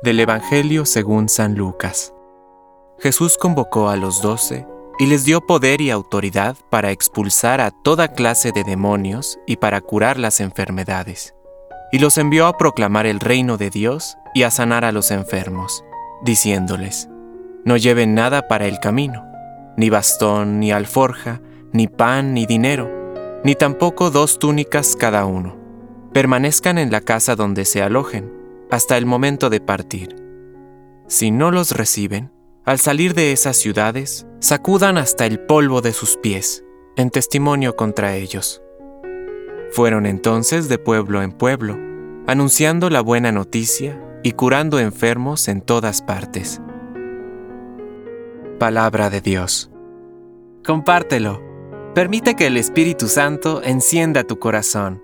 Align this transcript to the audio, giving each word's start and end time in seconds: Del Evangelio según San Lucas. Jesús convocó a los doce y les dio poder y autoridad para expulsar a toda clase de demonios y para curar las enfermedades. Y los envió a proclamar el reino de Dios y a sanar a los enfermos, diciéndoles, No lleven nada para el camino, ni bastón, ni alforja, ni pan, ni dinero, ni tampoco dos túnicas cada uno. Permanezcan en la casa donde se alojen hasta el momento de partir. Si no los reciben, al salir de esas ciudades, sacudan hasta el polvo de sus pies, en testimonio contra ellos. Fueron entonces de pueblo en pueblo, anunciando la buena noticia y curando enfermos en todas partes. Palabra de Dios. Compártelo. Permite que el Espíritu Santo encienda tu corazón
Del 0.00 0.18
Evangelio 0.18 0.84
según 0.84 1.28
San 1.28 1.54
Lucas. 1.54 2.12
Jesús 2.98 3.38
convocó 3.38 3.88
a 3.88 3.96
los 3.96 4.20
doce 4.20 4.66
y 4.98 5.06
les 5.06 5.24
dio 5.24 5.40
poder 5.40 5.80
y 5.80 5.90
autoridad 5.90 6.56
para 6.70 6.90
expulsar 6.90 7.60
a 7.60 7.70
toda 7.70 8.08
clase 8.08 8.50
de 8.50 8.64
demonios 8.64 9.38
y 9.46 9.56
para 9.56 9.80
curar 9.80 10.18
las 10.18 10.40
enfermedades. 10.40 11.36
Y 11.92 12.00
los 12.00 12.18
envió 12.18 12.46
a 12.46 12.58
proclamar 12.58 13.06
el 13.06 13.20
reino 13.20 13.56
de 13.58 13.70
Dios 13.70 14.16
y 14.34 14.42
a 14.42 14.50
sanar 14.50 14.84
a 14.84 14.90
los 14.90 15.12
enfermos, 15.12 15.84
diciéndoles, 16.24 17.08
No 17.64 17.76
lleven 17.76 18.14
nada 18.14 18.48
para 18.48 18.66
el 18.66 18.80
camino, 18.80 19.24
ni 19.76 19.88
bastón, 19.88 20.58
ni 20.58 20.72
alforja, 20.72 21.40
ni 21.72 21.86
pan, 21.86 22.34
ni 22.34 22.46
dinero, 22.46 22.90
ni 23.44 23.54
tampoco 23.54 24.10
dos 24.10 24.40
túnicas 24.40 24.96
cada 24.96 25.26
uno. 25.26 25.56
Permanezcan 26.12 26.78
en 26.78 26.90
la 26.90 27.02
casa 27.02 27.36
donde 27.36 27.64
se 27.64 27.82
alojen 27.82 28.41
hasta 28.72 28.96
el 28.96 29.04
momento 29.04 29.50
de 29.50 29.60
partir. 29.60 30.16
Si 31.06 31.30
no 31.30 31.50
los 31.50 31.72
reciben, 31.72 32.32
al 32.64 32.78
salir 32.78 33.12
de 33.12 33.32
esas 33.32 33.58
ciudades, 33.58 34.26
sacudan 34.40 34.96
hasta 34.96 35.26
el 35.26 35.40
polvo 35.40 35.82
de 35.82 35.92
sus 35.92 36.16
pies, 36.16 36.64
en 36.96 37.10
testimonio 37.10 37.76
contra 37.76 38.16
ellos. 38.16 38.62
Fueron 39.72 40.06
entonces 40.06 40.70
de 40.70 40.78
pueblo 40.78 41.20
en 41.20 41.32
pueblo, 41.32 41.78
anunciando 42.26 42.88
la 42.88 43.02
buena 43.02 43.30
noticia 43.30 44.00
y 44.22 44.32
curando 44.32 44.78
enfermos 44.78 45.48
en 45.48 45.60
todas 45.60 46.00
partes. 46.00 46.62
Palabra 48.58 49.10
de 49.10 49.20
Dios. 49.20 49.70
Compártelo. 50.64 51.42
Permite 51.94 52.36
que 52.36 52.46
el 52.46 52.56
Espíritu 52.56 53.08
Santo 53.08 53.60
encienda 53.62 54.24
tu 54.24 54.38
corazón 54.38 55.02